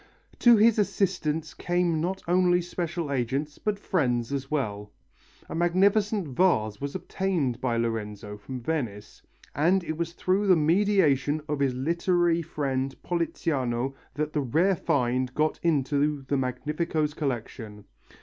[0.39, 4.91] To his assistance came not only special agents, but friends as well.
[5.47, 9.21] A magnificent vase was obtained by Lorenzo from Venice,
[9.53, 15.31] and it was through the mediation of his literary friend Politiano that the rare find
[15.35, 17.83] got into the Magnifico's collection.